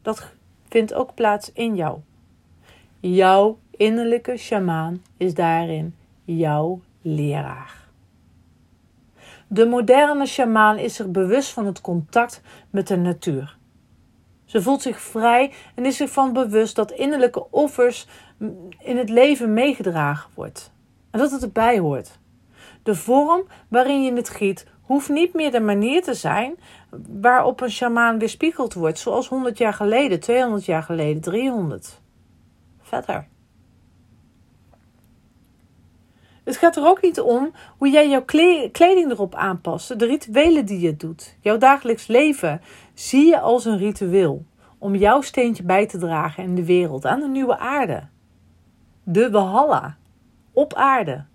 dat 0.02 0.32
vindt 0.70 0.94
ook 0.94 1.14
plaats 1.14 1.52
in 1.54 1.76
jou. 1.76 2.00
Jouw 3.00 3.60
innerlijke 3.72 4.38
shamaan 4.38 5.04
is 5.18 5.34
daarin 5.34 5.96
jouw 6.24 6.82
leraar. 7.02 7.88
De 9.48 9.66
moderne 9.66 10.26
sjamaan 10.26 10.78
is 10.78 10.96
zich 10.96 11.08
bewust 11.08 11.52
van 11.52 11.66
het 11.66 11.82
contact 11.82 12.42
met 12.70 12.88
de 12.88 12.98
natuur. 12.98 13.58
Ze 14.50 14.62
voelt 14.62 14.82
zich 14.82 15.02
vrij 15.02 15.52
en 15.76 15.86
is 15.86 15.98
zich 15.98 16.10
van 16.10 16.34
bewust 16.34 16.76
dat 16.76 16.92
innerlijke 16.92 17.52
offers 17.52 18.08
in 18.80 18.98
het 18.98 19.10
leven 19.10 19.54
meegedragen 19.54 20.30
wordt 20.36 20.72
en 21.12 21.20
dat 21.20 21.32
het 21.32 21.42
erbij 21.42 21.80
hoort. 21.80 22.20
De 22.84 22.96
vorm 22.96 23.48
waarin 23.68 24.04
je 24.04 24.14
het 24.14 24.30
giet 24.30 24.66
hoeft 24.82 25.10
niet 25.10 25.34
meer 25.34 25.52
de 25.52 25.60
manier 25.60 26.04
te 26.04 26.14
zijn 26.14 26.56
waarop 27.22 27.62
een 27.62 27.72
sjamaan 27.72 28.20
weerspiegeld 28.20 28.74
wordt, 28.74 29.00
zoals 29.00 29.28
100 29.28 29.58
jaar 29.58 29.74
geleden, 29.74 30.20
200 30.20 30.66
jaar 30.66 30.84
geleden, 30.84 31.22
300. 31.22 32.02
Verder. 32.82 33.28
Het 36.50 36.58
gaat 36.58 36.76
er 36.76 36.86
ook 36.88 37.02
niet 37.02 37.20
om 37.20 37.52
hoe 37.78 37.90
jij 37.90 38.10
jouw 38.10 38.24
kleding 38.72 39.12
erop 39.12 39.36
aanpast, 39.36 40.00
de 40.00 40.06
rituelen 40.06 40.66
die 40.66 40.80
je 40.80 40.98
doet. 40.98 41.36
Jouw 41.42 41.58
dagelijks 41.58 42.08
leven 42.08 42.62
zie 42.94 43.26
je 43.26 43.40
als 43.40 43.66
een 43.66 43.78
ritueel 43.78 44.46
om 44.78 44.96
jouw 44.96 45.22
steentje 45.22 45.64
bij 45.64 45.88
te 45.88 45.98
dragen 45.98 46.44
in 46.44 46.56
de 46.56 46.66
wereld, 46.66 47.06
aan 47.06 47.20
de 47.20 47.28
nieuwe 47.28 47.58
aarde. 47.58 48.04
De 49.04 49.30
Walhalla, 49.30 49.98
op 50.54 50.74
aarde. 50.74 51.26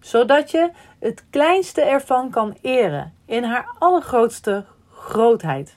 Zodat 0.00 0.50
je 0.50 0.70
het 0.98 1.24
kleinste 1.30 1.80
ervan 1.80 2.30
kan 2.30 2.56
eren 2.60 3.14
in 3.24 3.44
haar 3.44 3.74
allergrootste 3.78 4.64
grootheid. 4.92 5.76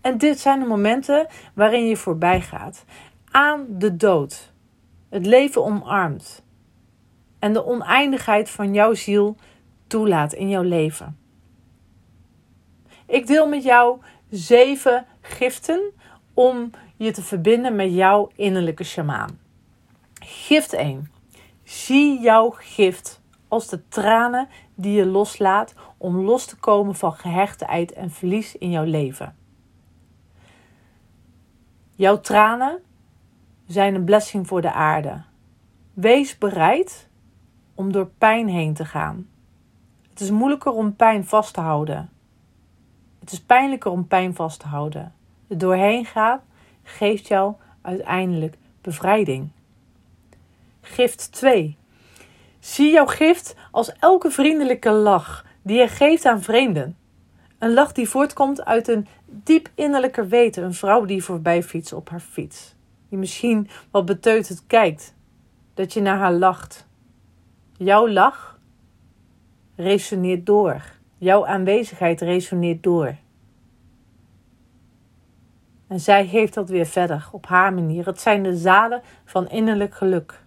En 0.00 0.18
dit 0.18 0.40
zijn 0.40 0.60
de 0.60 0.66
momenten 0.66 1.26
waarin 1.54 1.86
je 1.86 1.96
voorbij 1.96 2.40
gaat 2.40 2.84
aan 3.30 3.66
de 3.68 3.96
dood, 3.96 4.52
het 5.08 5.26
leven 5.26 5.64
omarmt 5.64 6.46
en 7.38 7.52
de 7.52 7.64
oneindigheid 7.64 8.50
van 8.50 8.74
jouw 8.74 8.94
ziel 8.94 9.36
toelaat 9.86 10.32
in 10.32 10.48
jouw 10.48 10.62
leven. 10.62 11.18
Ik 13.06 13.26
deel 13.26 13.48
met 13.48 13.62
jou 13.62 14.00
zeven 14.30 15.06
giften 15.20 15.80
om 16.34 16.70
je 16.96 17.10
te 17.10 17.22
verbinden 17.22 17.76
met 17.76 17.92
jouw 17.92 18.30
innerlijke 18.36 18.84
shamaan. 18.84 19.38
Gift 20.20 20.72
1. 20.72 21.10
Zie 21.64 22.20
jouw 22.20 22.50
gift 22.50 23.20
als 23.48 23.68
de 23.68 23.88
tranen 23.88 24.48
die 24.74 24.92
je 24.92 25.06
loslaat 25.06 25.74
om 25.96 26.20
los 26.20 26.46
te 26.46 26.56
komen 26.56 26.94
van 26.94 27.12
gehechtheid 27.12 27.92
en 27.92 28.10
verlies 28.10 28.56
in 28.56 28.70
jouw 28.70 28.84
leven. 28.84 29.36
Jouw 31.96 32.20
tranen 32.20 32.82
zijn 33.66 33.94
een 33.94 34.04
blessing 34.04 34.46
voor 34.46 34.60
de 34.60 34.72
aarde. 34.72 35.22
Wees 35.94 36.38
bereid 36.38 37.07
om 37.78 37.92
door 37.92 38.10
pijn 38.18 38.48
heen 38.48 38.74
te 38.74 38.84
gaan. 38.84 39.28
Het 40.10 40.20
is 40.20 40.30
moeilijker 40.30 40.72
om 40.72 40.96
pijn 40.96 41.26
vast 41.26 41.54
te 41.54 41.60
houden. 41.60 42.10
Het 43.20 43.32
is 43.32 43.40
pijnlijker 43.40 43.90
om 43.90 44.06
pijn 44.06 44.34
vast 44.34 44.60
te 44.60 44.66
houden. 44.66 45.14
Het 45.48 45.60
doorheen 45.60 46.04
gaan 46.04 46.40
geeft 46.82 47.28
jou 47.28 47.54
uiteindelijk 47.82 48.56
bevrijding. 48.80 49.48
Gift 50.80 51.32
2. 51.32 51.76
Zie 52.58 52.90
jouw 52.90 53.06
gift 53.06 53.54
als 53.70 53.92
elke 53.92 54.30
vriendelijke 54.30 54.90
lach 54.90 55.44
die 55.62 55.78
je 55.78 55.88
geeft 55.88 56.24
aan 56.24 56.42
vreemden. 56.42 56.96
Een 57.58 57.72
lach 57.72 57.92
die 57.92 58.08
voortkomt 58.08 58.64
uit 58.64 58.88
een 58.88 59.06
diep 59.26 59.68
innerlijke 59.74 60.26
weten. 60.26 60.64
Een 60.64 60.74
vrouw 60.74 61.04
die 61.04 61.24
voorbij 61.24 61.62
fietst 61.62 61.92
op 61.92 62.08
haar 62.08 62.20
fiets. 62.20 62.74
Die 63.08 63.18
misschien 63.18 63.68
wat 63.90 64.04
beteuterd 64.04 64.66
kijkt. 64.66 65.14
Dat 65.74 65.92
je 65.92 66.00
naar 66.00 66.18
haar 66.18 66.32
lacht. 66.32 66.87
Jouw 67.78 68.08
lach 68.08 68.58
resoneert 69.76 70.46
door. 70.46 70.82
Jouw 71.18 71.46
aanwezigheid 71.46 72.20
resoneert 72.20 72.82
door. 72.82 73.16
En 75.86 76.00
zij 76.00 76.26
geeft 76.26 76.54
dat 76.54 76.68
weer 76.68 76.86
verder 76.86 77.28
op 77.32 77.46
haar 77.46 77.74
manier. 77.74 78.06
Het 78.06 78.20
zijn 78.20 78.42
de 78.42 78.56
zaden 78.56 79.02
van 79.24 79.48
innerlijk 79.48 79.94
geluk. 79.94 80.44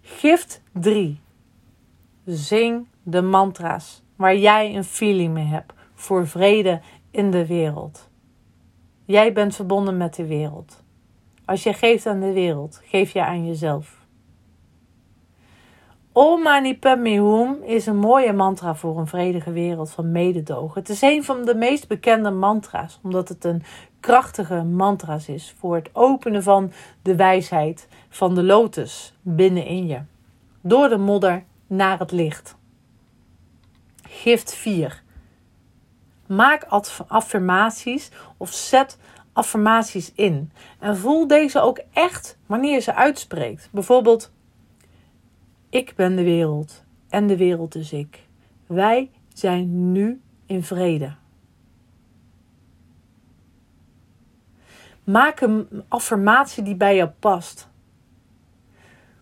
Gift 0.00 0.62
3. 0.72 1.20
Zing 2.24 2.86
de 3.02 3.22
mantra's 3.22 4.02
waar 4.16 4.36
jij 4.36 4.76
een 4.76 4.84
feeling 4.84 5.32
mee 5.34 5.44
hebt 5.44 5.72
voor 5.94 6.28
vrede 6.28 6.80
in 7.10 7.30
de 7.30 7.46
wereld. 7.46 8.10
Jij 9.04 9.32
bent 9.32 9.54
verbonden 9.54 9.96
met 9.96 10.14
de 10.14 10.26
wereld. 10.26 10.84
Als 11.44 11.62
je 11.62 11.72
geeft 11.72 12.06
aan 12.06 12.20
de 12.20 12.32
wereld, 12.32 12.80
geef 12.84 13.12
je 13.12 13.24
aan 13.24 13.46
jezelf. 13.46 13.99
Om 16.12 16.42
Mani 16.42 16.78
Padme 16.78 17.18
Hum 17.18 17.62
is 17.62 17.86
een 17.86 17.96
mooie 17.96 18.32
mantra 18.32 18.74
voor 18.74 18.98
een 18.98 19.06
vredige 19.06 19.52
wereld 19.52 19.90
van 19.90 20.12
mededogen. 20.12 20.80
Het 20.80 20.88
is 20.88 21.02
een 21.02 21.24
van 21.24 21.44
de 21.44 21.54
meest 21.54 21.88
bekende 21.88 22.30
mantra's, 22.30 22.98
omdat 23.02 23.28
het 23.28 23.44
een 23.44 23.62
krachtige 24.00 24.62
mantra 24.62 25.18
is 25.26 25.54
voor 25.58 25.74
het 25.74 25.90
openen 25.92 26.42
van 26.42 26.72
de 27.02 27.16
wijsheid 27.16 27.88
van 28.08 28.34
de 28.34 28.42
lotus 28.42 29.14
binnenin 29.22 29.86
je. 29.86 30.00
Door 30.60 30.88
de 30.88 30.98
modder 30.98 31.44
naar 31.66 31.98
het 31.98 32.10
licht. 32.10 32.56
Gift 34.08 34.54
4. 34.54 35.02
Maak 36.26 36.66
affirmaties 37.06 38.10
of 38.36 38.52
zet 38.52 38.98
affirmaties 39.32 40.12
in. 40.14 40.52
En 40.78 40.96
voel 40.96 41.26
deze 41.26 41.60
ook 41.60 41.80
echt 41.92 42.38
wanneer 42.46 42.72
je 42.72 42.80
ze 42.80 42.94
uitspreekt. 42.94 43.68
Bijvoorbeeld 43.72 44.30
ik 45.70 45.94
ben 45.96 46.16
de 46.16 46.22
wereld 46.22 46.84
en 47.08 47.26
de 47.26 47.36
wereld 47.36 47.74
is 47.74 47.92
ik. 47.92 48.26
Wij 48.66 49.10
zijn 49.34 49.92
nu 49.92 50.20
in 50.46 50.62
vrede. 50.62 51.14
Maak 55.04 55.40
een 55.40 55.84
affirmatie 55.88 56.62
die 56.62 56.74
bij 56.74 56.96
je 56.96 57.08
past. 57.08 57.68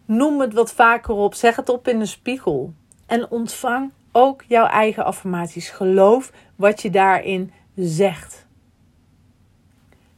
Noem 0.05 0.41
het 0.41 0.53
wat 0.53 0.73
vaker 0.73 1.15
op, 1.15 1.35
zeg 1.35 1.57
het 1.57 1.69
op 1.69 1.89
in 1.89 1.99
de 1.99 2.07
spiegel. 2.07 2.75
En 3.07 3.31
ontvang 3.31 3.93
ook 4.13 4.43
jouw 4.47 4.67
eigen 4.67 5.05
affirmaties. 5.05 5.71
Geloof 5.71 6.33
wat 6.57 6.83
je 6.83 6.91
daarin 6.91 7.53
zegt. 7.75 8.47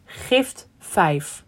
Gift 0.04 0.68
5. 0.78 1.44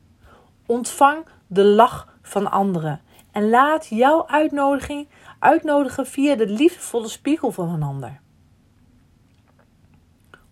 Ontvang 0.67 1.25
de 1.47 1.65
lach 1.65 2.17
van 2.23 2.51
anderen. 2.51 3.01
En 3.33 3.49
laat 3.49 3.87
jouw 3.87 4.27
uitnodiging 4.27 5.09
uitnodigen 5.39 6.07
via 6.07 6.35
de 6.35 6.49
liefdevolle 6.49 7.09
spiegel 7.09 7.51
van 7.51 7.69
een 7.69 7.83
ander. 7.83 8.21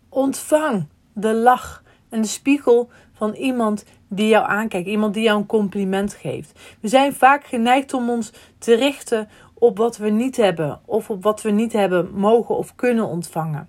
Ontvang 0.09 0.87
de 1.13 1.35
lach 1.35 1.83
en 2.09 2.21
de 2.21 2.29
spiegel 2.29 2.91
van 3.13 3.33
iemand 3.33 3.85
die 4.09 4.29
jou 4.29 4.47
aankijkt, 4.47 4.89
iemand 4.89 5.15
die 5.15 5.23
jou 5.23 5.39
een 5.39 5.47
compliment 5.47 6.15
geeft. 6.15 6.61
We 6.81 6.89
zijn 6.89 7.13
vaak 7.13 7.45
geneigd 7.45 7.95
om 7.95 8.11
ons 8.11 8.33
te 8.59 8.75
richten 8.75 9.29
op 9.55 9.77
wat 9.77 9.97
we 9.97 10.11
niet 10.11 10.37
hebben 10.37 10.81
of 10.85 11.11
op 11.11 11.23
wat 11.23 11.43
we 11.43 11.51
niet 11.51 11.73
hebben 11.73 12.11
mogen 12.15 12.57
of 12.57 12.75
kunnen 12.75 13.07
ontvangen. 13.07 13.69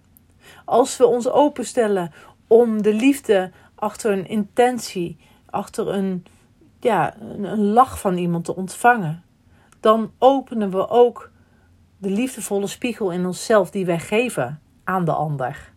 Als 0.66 0.98
we 0.98 1.06
ons 1.06 1.30
openstellen 1.30 2.12
om 2.48 2.82
de 2.82 2.94
liefde 2.94 3.52
achter 3.76 4.12
een 4.12 4.28
intentie, 4.28 5.18
achter 5.50 5.88
een 5.88 6.26
ja, 6.84 7.18
een, 7.20 7.64
lach 7.64 8.00
van 8.00 8.18
iemand 8.18 8.46
te 8.46 8.56
ontvangen, 8.56 9.24
dan 9.80 10.12
openen 10.18 10.72
we 10.72 10.90
ook 10.90 11.32
de 11.98 12.10
liefdevolle 12.10 12.68
spiegel 12.68 13.12
in 13.12 13.26
onszelf 13.26 13.72
die 13.72 13.86
wij 13.86 14.00
geven 14.00 14.62
aan 14.84 15.06
de 15.06 15.14
ander. 15.14 15.72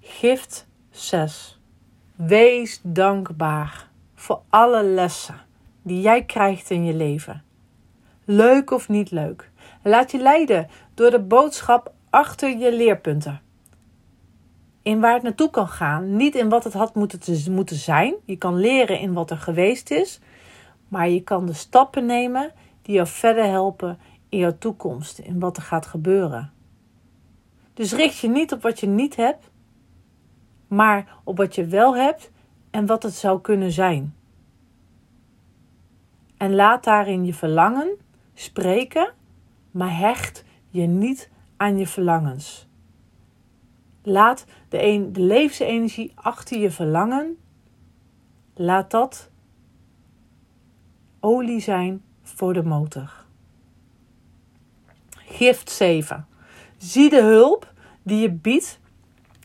Gift 0.00 0.66
6. 0.90 1.60
Wees 2.14 2.80
dankbaar 2.82 3.88
voor 4.14 4.40
alle 4.48 4.84
lessen 4.84 5.40
die 5.82 6.00
jij 6.00 6.24
krijgt 6.24 6.70
in 6.70 6.84
je 6.84 6.94
leven. 6.94 7.44
Leuk 8.24 8.70
of 8.70 8.88
niet 8.88 9.10
leuk. 9.10 9.50
Laat 9.82 10.10
je 10.10 10.18
leiden 10.18 10.68
door 10.94 11.10
de 11.10 11.20
boodschap 11.20 11.92
achter 12.10 12.56
je 12.58 12.72
leerpunten 12.72 13.40
in 14.86 15.00
waar 15.00 15.14
het 15.14 15.22
naartoe 15.22 15.50
kan 15.50 15.68
gaan. 15.68 16.16
Niet 16.16 16.34
in 16.34 16.48
wat 16.48 16.64
het 16.64 16.72
had 16.72 16.94
moeten, 16.94 17.52
moeten 17.52 17.76
zijn. 17.76 18.14
Je 18.24 18.36
kan 18.36 18.54
leren 18.54 19.00
in 19.00 19.12
wat 19.12 19.30
er 19.30 19.36
geweest 19.36 19.90
is. 19.90 20.20
Maar 20.88 21.08
je 21.08 21.22
kan 21.22 21.46
de 21.46 21.52
stappen 21.52 22.06
nemen 22.06 22.52
die 22.82 22.94
jou 22.94 23.06
verder 23.06 23.44
helpen 23.44 23.98
in 24.28 24.38
jouw 24.38 24.58
toekomst. 24.58 25.18
In 25.18 25.38
wat 25.38 25.56
er 25.56 25.62
gaat 25.62 25.86
gebeuren. 25.86 26.52
Dus 27.74 27.92
richt 27.92 28.18
je 28.18 28.28
niet 28.28 28.52
op 28.52 28.62
wat 28.62 28.80
je 28.80 28.86
niet 28.86 29.16
hebt. 29.16 29.50
Maar 30.68 31.18
op 31.24 31.36
wat 31.36 31.54
je 31.54 31.66
wel 31.66 31.96
hebt 31.96 32.30
en 32.70 32.86
wat 32.86 33.02
het 33.02 33.14
zou 33.14 33.40
kunnen 33.40 33.72
zijn. 33.72 34.14
En 36.36 36.54
laat 36.54 36.84
daarin 36.84 37.24
je 37.24 37.34
verlangen 37.34 37.96
spreken, 38.34 39.12
maar 39.70 39.98
hecht 39.98 40.44
je 40.70 40.86
niet 40.86 41.30
aan 41.56 41.78
je 41.78 41.86
verlangens. 41.86 42.65
Laat 44.08 44.44
de, 44.68 44.82
een, 44.82 45.12
de 45.12 45.20
levensenergie 45.20 46.12
achter 46.14 46.58
je 46.58 46.70
verlangen. 46.70 47.38
Laat 48.54 48.90
dat 48.90 49.30
olie 51.20 51.60
zijn 51.60 52.02
voor 52.22 52.52
de 52.52 52.62
motor. 52.62 53.24
Gift 55.10 55.70
7. 55.70 56.26
Zie 56.76 57.10
de 57.10 57.22
hulp 57.22 57.72
die 58.02 58.18
je 58.18 58.30
biedt 58.30 58.78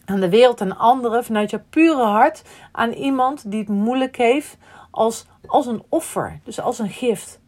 aan 0.06 0.20
de 0.20 0.30
wereld 0.30 0.62
en 0.62 0.78
anderen 0.78 1.24
vanuit 1.24 1.50
je 1.50 1.60
pure 1.60 2.04
hart 2.04 2.42
aan 2.72 2.92
iemand 2.92 3.52
die 3.52 3.60
het 3.60 3.70
moeilijk 3.70 4.18
heeft 4.18 4.58
als, 4.92 5.26
als 5.46 5.66
een 5.66 5.84
offer, 5.90 6.40
dus 6.44 6.60
als 6.60 6.80
een 6.80 6.90
gift. 6.90 7.40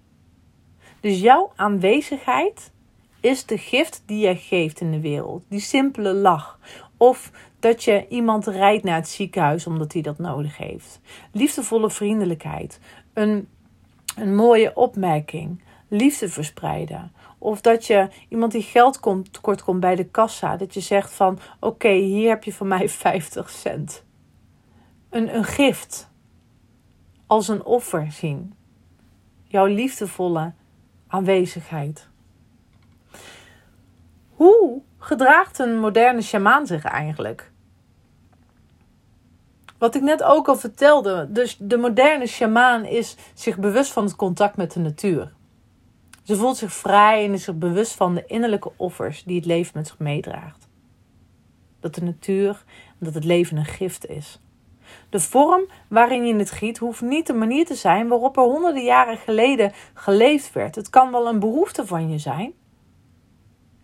Dus 0.99 1.19
jouw 1.19 1.51
aanwezigheid 1.55 2.71
is 3.23 3.45
de 3.45 3.57
gift 3.57 4.03
die 4.05 4.27
je 4.27 4.35
geeft 4.35 4.81
in 4.81 4.91
de 4.91 4.99
wereld. 4.99 5.43
Die 5.47 5.59
simpele 5.59 6.13
lach. 6.13 6.59
Of 7.03 7.31
dat 7.59 7.83
je 7.83 8.07
iemand 8.07 8.47
rijdt 8.47 8.83
naar 8.83 8.95
het 8.95 9.07
ziekenhuis 9.07 9.67
omdat 9.67 9.93
hij 9.93 10.01
dat 10.01 10.17
nodig 10.17 10.57
heeft. 10.57 10.99
Liefdevolle 11.31 11.89
vriendelijkheid. 11.89 12.79
Een, 13.13 13.47
een 14.15 14.35
mooie 14.35 14.75
opmerking. 14.75 15.63
Liefde 15.87 16.29
verspreiden. 16.29 17.11
Of 17.37 17.61
dat 17.61 17.85
je 17.85 18.09
iemand 18.29 18.51
die 18.51 18.61
geld 18.61 18.99
komt, 18.99 19.33
tekort 19.33 19.63
komt 19.63 19.79
bij 19.79 19.95
de 19.95 20.03
kassa. 20.05 20.57
Dat 20.57 20.73
je 20.73 20.79
zegt 20.79 21.13
van 21.13 21.39
oké, 21.59 21.91
hier 21.91 22.29
heb 22.29 22.43
je 22.43 22.53
van 22.53 22.67
mij 22.67 22.89
50 23.09 23.49
cent. 23.49 24.03
Een, 25.09 25.35
een 25.35 25.45
gift. 25.45 26.11
Als 27.27 27.47
een 27.47 27.63
offer 27.63 28.11
zien. 28.11 28.53
Jouw 29.43 29.65
liefdevolle 29.65 30.53
aanwezigheid. 31.07 32.07
Hoe 34.29 34.81
gedraagt 35.03 35.59
een 35.59 35.79
moderne 35.79 36.21
shamaan 36.21 36.67
zich 36.67 36.83
eigenlijk? 36.83 37.51
Wat 39.77 39.95
ik 39.95 40.01
net 40.01 40.23
ook 40.23 40.47
al 40.47 40.55
vertelde, 40.55 41.27
dus 41.31 41.57
de 41.59 41.77
moderne 41.77 42.27
shamaan 42.27 42.85
is 42.85 43.15
zich 43.33 43.57
bewust 43.57 43.91
van 43.91 44.03
het 44.03 44.15
contact 44.15 44.57
met 44.57 44.71
de 44.71 44.79
natuur. 44.79 45.33
Ze 46.23 46.35
voelt 46.35 46.57
zich 46.57 46.73
vrij 46.73 47.25
en 47.25 47.33
is 47.33 47.43
zich 47.43 47.55
bewust 47.55 47.93
van 47.93 48.15
de 48.15 48.25
innerlijke 48.25 48.71
offers 48.77 49.23
die 49.23 49.35
het 49.35 49.45
leven 49.45 49.71
met 49.75 49.87
zich 49.87 49.99
meedraagt. 49.99 50.67
Dat 51.79 51.95
de 51.95 52.03
natuur 52.03 52.63
dat 52.99 53.13
het 53.13 53.23
leven 53.23 53.57
een 53.57 53.65
gift 53.65 54.05
is. 54.05 54.39
De 55.09 55.19
vorm 55.19 55.65
waarin 55.87 56.25
je 56.25 56.35
het 56.35 56.51
giet 56.51 56.77
hoeft 56.77 57.01
niet 57.01 57.27
de 57.27 57.33
manier 57.33 57.65
te 57.65 57.75
zijn 57.75 58.07
waarop 58.07 58.37
er 58.37 58.43
honderden 58.43 58.83
jaren 58.83 59.17
geleden 59.17 59.71
geleefd 59.93 60.53
werd. 60.53 60.75
Het 60.75 60.89
kan 60.89 61.11
wel 61.11 61.27
een 61.27 61.39
behoefte 61.39 61.85
van 61.85 62.09
je 62.09 62.17
zijn, 62.17 62.53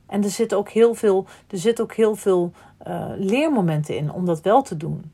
en 0.10 0.24
er 0.24 0.30
zitten 0.30 0.58
ook 0.58 0.70
heel 0.70 0.94
veel, 0.94 1.26
er 1.48 1.58
zit 1.58 1.82
ook 1.82 1.94
heel 1.94 2.16
veel 2.16 2.52
uh, 2.88 3.06
leermomenten 3.18 3.98
in 3.98 4.12
om 4.12 4.26
dat 4.26 4.42
wel 4.42 4.62
te 4.62 4.78
doen. 4.78 5.12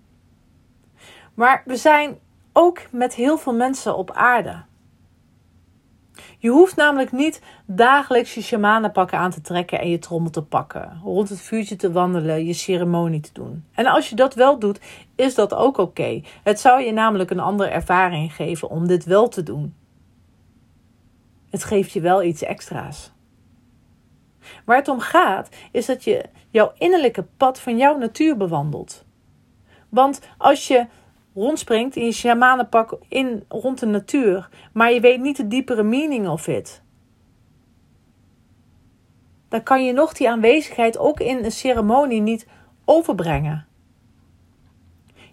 Maar 1.34 1.63
we 1.65 1.75
zijn 1.75 2.17
ook 2.53 2.81
met 2.91 3.13
heel 3.13 3.38
veel 3.38 3.53
mensen 3.53 3.97
op 3.97 4.12
aarde. 4.12 4.63
Je 6.38 6.49
hoeft 6.49 6.75
namelijk 6.75 7.12
niet 7.12 7.41
dagelijks 7.65 8.34
je 8.34 8.41
shamanenpakken 8.41 9.17
aan 9.17 9.31
te 9.31 9.41
trekken 9.41 9.79
en 9.79 9.89
je 9.89 9.99
trommel 9.99 10.31
te 10.31 10.43
pakken, 10.43 10.99
rond 11.03 11.29
het 11.29 11.41
vuurtje 11.41 11.75
te 11.75 11.91
wandelen, 11.91 12.45
je 12.45 12.53
ceremonie 12.53 13.19
te 13.19 13.34
doen. 13.34 13.63
En 13.73 13.86
als 13.86 14.10
je 14.10 14.15
dat 14.15 14.34
wel 14.34 14.60
doet, 14.60 14.79
is 15.15 15.36
dat 15.36 15.53
ook 15.53 15.77
oké. 15.77 16.21
Het 16.43 16.60
zou 16.60 16.81
je 16.81 16.91
namelijk 16.91 17.29
een 17.29 17.39
andere 17.39 17.69
ervaring 17.69 18.34
geven 18.34 18.69
om 18.69 18.88
dit 18.88 19.05
wel 19.05 19.27
te 19.27 19.43
doen. 19.43 19.73
Het 21.49 21.63
geeft 21.63 21.91
je 21.91 22.01
wel 22.01 22.23
iets 22.23 22.43
extra's. 22.43 23.14
Waar 24.65 24.77
het 24.77 24.88
om 24.88 24.99
gaat, 24.99 25.49
is 25.71 25.86
dat 25.86 26.03
je 26.03 26.23
jouw 26.49 26.71
innerlijke 26.77 27.25
pad 27.38 27.60
van 27.60 27.77
jouw 27.77 27.97
natuur 27.97 28.38
bewandelt. 28.38 29.05
Want 29.89 30.19
als 30.38 30.67
je 30.67 30.86
rondspringt 31.34 31.95
in 31.95 32.05
je 32.05 32.12
shamanenpak 32.12 32.97
in, 33.08 33.45
rond 33.47 33.79
de 33.79 33.86
natuur, 33.86 34.49
maar 34.73 34.91
je 34.91 34.99
weet 34.99 35.21
niet 35.21 35.38
de 35.38 35.47
diepere 35.47 35.84
meaning 35.84 36.27
of 36.27 36.47
it, 36.47 36.84
dan 39.49 39.63
kan 39.63 39.86
je 39.86 39.93
nog 39.93 40.13
die 40.13 40.29
aanwezigheid 40.29 40.97
ook 40.97 41.19
in 41.19 41.43
een 41.43 41.51
ceremonie 41.51 42.21
niet 42.21 42.47
overbrengen. 42.86 43.65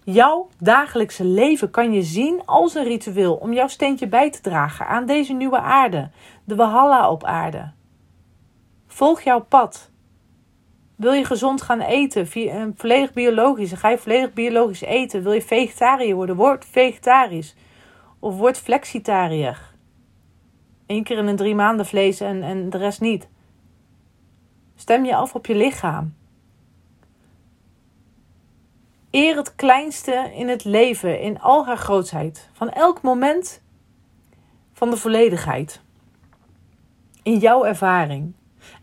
Jouw 0.03 0.47
dagelijkse 0.59 1.25
leven 1.25 1.71
kan 1.71 1.93
je 1.93 2.01
zien 2.01 2.41
als 2.45 2.75
een 2.75 2.83
ritueel 2.83 3.35
om 3.35 3.53
jouw 3.53 3.67
steentje 3.67 4.07
bij 4.07 4.31
te 4.31 4.41
dragen 4.41 4.87
aan 4.87 5.05
deze 5.05 5.33
nieuwe 5.33 5.59
aarde, 5.59 6.09
de 6.43 6.55
Walhalla 6.55 7.11
op 7.11 7.23
aarde. 7.23 7.71
Volg 8.93 9.21
jouw 9.21 9.39
pad. 9.41 9.91
Wil 10.95 11.13
je 11.13 11.25
gezond 11.25 11.61
gaan 11.61 11.81
eten, 11.81 12.27
volledig 12.75 13.13
biologisch, 13.13 13.71
ga 13.71 13.89
je 13.89 13.97
volledig 13.97 14.33
biologisch 14.33 14.81
eten. 14.81 15.23
Wil 15.23 15.31
je 15.31 15.41
vegetariër 15.41 16.15
worden, 16.15 16.35
word 16.35 16.65
vegetarisch. 16.65 17.55
Of 18.19 18.37
word 18.37 18.57
flexitariër. 18.57 19.73
Eén 20.87 21.03
keer 21.03 21.17
in 21.17 21.27
een 21.27 21.35
drie 21.35 21.55
maanden 21.55 21.85
vlees 21.85 22.19
en, 22.19 22.43
en 22.43 22.69
de 22.69 22.77
rest 22.77 23.01
niet. 23.01 23.27
Stem 24.75 25.05
je 25.05 25.15
af 25.15 25.35
op 25.35 25.45
je 25.45 25.55
lichaam. 25.55 26.15
Eer 29.11 29.35
het 29.35 29.55
kleinste 29.55 30.31
in 30.35 30.47
het 30.47 30.63
leven, 30.63 31.21
in 31.21 31.39
al 31.39 31.65
haar 31.65 31.77
grootheid. 31.77 32.49
Van 32.51 32.69
elk 32.69 33.01
moment 33.01 33.61
van 34.73 34.89
de 34.89 34.97
volledigheid. 34.97 35.81
In 37.23 37.37
jouw 37.37 37.65
ervaring. 37.65 38.33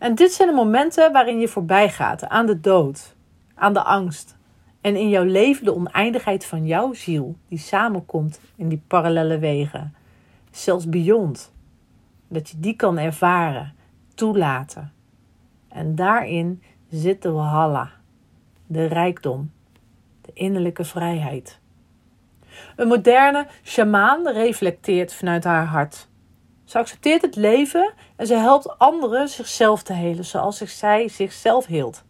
En 0.01 0.15
dit 0.15 0.33
zijn 0.33 0.49
de 0.49 0.55
momenten 0.55 1.13
waarin 1.13 1.41
je 1.41 1.49
voorbij 1.49 1.91
gaat 1.91 2.29
aan 2.29 2.47
de 2.47 2.61
dood, 2.61 3.17
aan 3.55 3.73
de 3.73 3.83
angst. 3.83 4.37
En 4.81 4.97
in 4.97 5.09
jouw 5.09 5.25
leven 5.25 5.65
de 5.65 5.75
oneindigheid 5.75 6.45
van 6.45 6.67
jouw 6.67 6.93
ziel, 6.93 7.37
die 7.49 7.59
samenkomt 7.59 8.41
in 8.57 8.69
die 8.69 8.83
parallele 8.87 9.39
wegen. 9.39 9.95
Zelfs 10.51 10.89
beyond. 10.89 11.53
Dat 12.29 12.49
je 12.49 12.61
die 12.61 12.77
kan 12.77 12.99
ervaren, 12.99 13.75
toelaten. 14.15 14.93
En 15.69 15.95
daarin 15.95 16.63
zit 16.89 17.23
de 17.23 17.31
Walhalla, 17.31 17.91
de 18.67 18.85
rijkdom, 18.85 19.53
de 20.21 20.33
innerlijke 20.33 20.85
vrijheid. 20.85 21.61
Een 22.77 22.89
moderne 22.89 23.47
shamaan 23.63 24.29
reflecteert 24.29 25.15
vanuit 25.15 25.45
haar 25.45 25.67
hart. 25.67 26.09
Ze 26.71 26.79
accepteert 26.79 27.23
het 27.23 27.37
leven 27.37 27.93
en 28.17 28.27
ze 28.27 28.35
helpt 28.35 28.79
anderen 28.79 29.29
zichzelf 29.29 29.83
te 29.83 29.93
helen 29.93 30.25
zoals 30.25 30.57
zij 30.59 31.09
zichzelf 31.09 31.67
hield. 31.67 32.05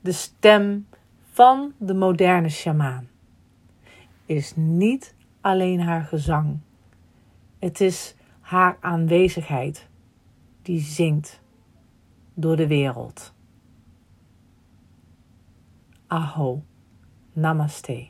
De 0.00 0.12
stem 0.12 0.88
van 1.30 1.72
de 1.78 1.94
moderne 1.94 2.48
sjamaan 2.48 3.08
is 4.26 4.52
niet 4.56 5.14
alleen 5.40 5.80
haar 5.80 6.02
gezang. 6.02 6.58
Het 7.58 7.80
is 7.80 8.14
haar 8.40 8.76
aanwezigheid 8.80 9.88
die 10.62 10.80
zingt 10.80 11.40
door 12.34 12.56
de 12.56 12.66
wereld. 12.66 13.32
Aho, 16.06 16.62
namaste. 17.32 18.08